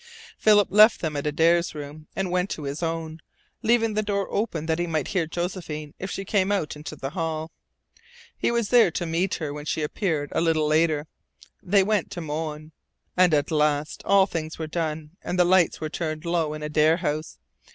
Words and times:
Philip 0.39 0.69
left 0.71 0.99
them 1.01 1.15
at 1.15 1.27
Adare's 1.27 1.75
room 1.75 2.07
and 2.15 2.31
went 2.31 2.49
to 2.49 2.63
his 2.63 2.81
own, 2.81 3.19
leaving 3.61 3.93
the 3.93 4.01
door 4.01 4.27
open 4.31 4.65
that 4.65 4.79
he 4.79 4.87
might 4.87 5.09
hear 5.09 5.27
Josephine 5.27 5.93
if 5.99 6.09
she 6.09 6.25
came 6.25 6.51
out 6.51 6.75
into 6.75 6.95
the 6.95 7.11
hall. 7.11 7.51
He 8.35 8.49
was 8.49 8.69
there 8.69 8.89
to 8.89 9.05
meet 9.05 9.35
her 9.35 9.53
when 9.53 9.65
she 9.65 9.83
appeared 9.83 10.29
a 10.31 10.41
little 10.41 10.65
later. 10.65 11.05
They 11.61 11.83
went 11.83 12.09
to 12.13 12.21
Moanne. 12.21 12.71
And 13.15 13.31
at 13.31 13.51
last 13.51 14.01
all 14.03 14.25
things 14.25 14.57
were 14.57 14.65
done, 14.65 15.11
and 15.23 15.37
the 15.37 15.45
lights 15.45 15.79
were 15.79 15.87
turned 15.87 16.25
low 16.25 16.55
in 16.55 16.63
Adare 16.63 16.97
House. 16.97 17.37